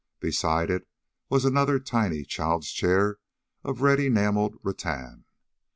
Beside 0.19 0.71
it 0.71 0.87
was 1.29 1.45
another 1.45 1.79
tiny 1.79 2.23
child's 2.23 2.71
chair 2.71 3.19
of 3.63 3.81
red 3.83 3.99
enameled 3.99 4.55
rattan. 4.63 5.25